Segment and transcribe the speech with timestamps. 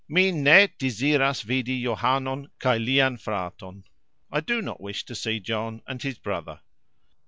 [0.09, 3.83] "Mi ne deziras vidi Johanon kaj lian fraton",
[4.31, 6.61] I do not wish to see John and his brother.